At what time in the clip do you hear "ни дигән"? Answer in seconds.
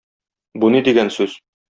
0.77-1.13